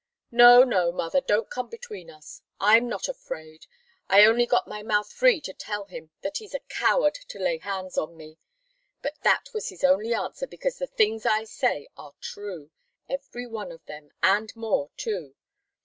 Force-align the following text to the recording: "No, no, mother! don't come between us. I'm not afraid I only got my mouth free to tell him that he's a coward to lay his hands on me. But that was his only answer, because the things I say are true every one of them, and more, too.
"No, 0.31 0.63
no, 0.63 0.91
mother! 0.91 1.21
don't 1.21 1.47
come 1.51 1.69
between 1.69 2.09
us. 2.09 2.41
I'm 2.59 2.89
not 2.89 3.07
afraid 3.07 3.67
I 4.09 4.25
only 4.25 4.47
got 4.47 4.67
my 4.67 4.81
mouth 4.81 5.13
free 5.13 5.39
to 5.41 5.53
tell 5.53 5.85
him 5.85 6.09
that 6.21 6.37
he's 6.39 6.55
a 6.55 6.59
coward 6.61 7.13
to 7.27 7.37
lay 7.37 7.57
his 7.57 7.65
hands 7.65 7.97
on 7.99 8.17
me. 8.17 8.39
But 9.03 9.21
that 9.21 9.53
was 9.53 9.69
his 9.69 9.83
only 9.83 10.11
answer, 10.15 10.47
because 10.47 10.79
the 10.79 10.87
things 10.87 11.27
I 11.27 11.43
say 11.43 11.87
are 11.97 12.13
true 12.19 12.71
every 13.07 13.45
one 13.45 13.71
of 13.71 13.85
them, 13.85 14.09
and 14.23 14.51
more, 14.55 14.89
too. 14.97 15.35